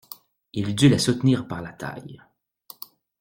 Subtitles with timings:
[0.53, 2.19] Il dut la soutenir par la taille.